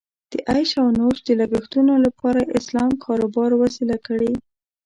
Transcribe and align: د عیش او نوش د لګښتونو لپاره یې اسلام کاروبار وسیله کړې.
د 0.31 0.33
عیش 0.49 0.71
او 0.81 0.87
نوش 0.99 1.17
د 1.25 1.29
لګښتونو 1.39 1.93
لپاره 2.05 2.39
یې 2.45 2.55
اسلام 2.59 2.91
کاروبار 3.05 3.49
وسیله 3.61 3.97
کړې. 4.07 4.31